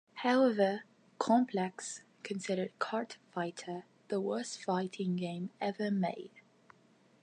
However, 0.25 0.85
"Complex" 1.19 2.01
considered 2.23 2.71
"Kart 2.79 3.17
Fighter" 3.35 3.85
the 4.07 4.19
worst 4.19 4.63
fighting 4.63 5.15
game 5.15 5.51
ever 5.61 5.91
made. 5.91 6.31